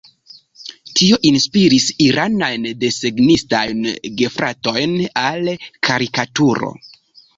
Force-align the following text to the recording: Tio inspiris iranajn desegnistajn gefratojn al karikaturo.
Tio 0.99 1.17
inspiris 1.31 1.85
iranajn 2.05 2.65
desegnistajn 2.85 3.85
gefratojn 4.23 4.97
al 5.29 5.53
karikaturo. 5.91 6.73